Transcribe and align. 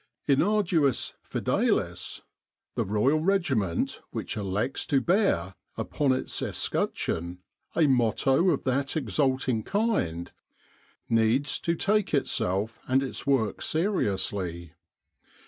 "In 0.27 0.39
Arduis 0.39 1.13
Fidelis" 1.21 2.21
the 2.75 2.83
Royal 2.83 3.19
Regiment 3.19 4.01
which 4.09 4.35
elects 4.35 4.87
to 4.87 4.99
bear 4.99 5.53
upon 5.77 6.11
its 6.11 6.41
escutcheon 6.41 7.43
a 7.75 7.85
motto 7.85 8.49
of 8.49 8.63
that 8.63 8.97
ex 8.97 9.17
alting 9.19 9.63
kind, 9.63 10.31
needs 11.07 11.59
to 11.59 11.75
take 11.75 12.15
itself 12.15 12.79
and 12.87 13.03
its 13.03 13.27
work 13.27 13.61
seriously. 13.61 14.73